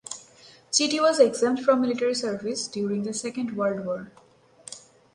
[0.71, 4.11] Chitty was exempt from military service during the Second World War.